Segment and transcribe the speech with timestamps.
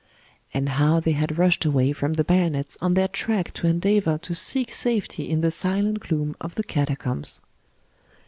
[0.51, 4.33] And how they had rushed away from the bayonets on their track to endeavour to
[4.33, 7.39] seek safety in the silent gloom of the catacombs.